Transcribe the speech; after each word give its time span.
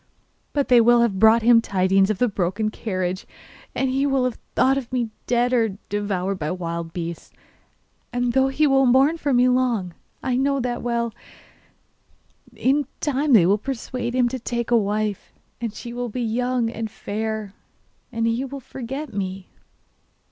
But 0.51 0.67
they 0.69 0.81
will 0.81 1.01
have 1.01 1.19
brought 1.19 1.43
him 1.43 1.61
tidings 1.61 2.09
of 2.09 2.17
the 2.17 2.27
broken 2.27 2.71
carriage, 2.71 3.27
and 3.75 3.91
he 3.91 4.07
will 4.07 4.23
have 4.23 4.39
thought 4.55 4.91
me 4.91 5.11
dead, 5.27 5.53
or 5.53 5.77
devoured 5.89 6.39
by 6.39 6.49
wild 6.49 6.91
beasts. 6.91 7.31
And 8.11 8.33
though 8.33 8.47
he 8.47 8.65
will 8.65 8.87
mourn 8.87 9.19
for 9.19 9.31
me 9.31 9.47
long 9.47 9.93
I 10.23 10.37
know 10.37 10.59
that 10.59 10.81
well 10.81 11.13
yet 12.51 12.63
in 12.65 12.87
time 12.99 13.33
they 13.33 13.45
will 13.45 13.59
persuade 13.59 14.15
him 14.15 14.27
to 14.29 14.39
take 14.39 14.71
a 14.71 14.75
wife, 14.75 15.31
and 15.61 15.71
she 15.71 15.93
will 15.93 16.09
be 16.09 16.23
young 16.23 16.71
and 16.71 16.89
fair, 16.89 17.53
and 18.11 18.25
he 18.25 18.43
will 18.43 18.59
forget 18.59 19.13
me. 19.13 19.51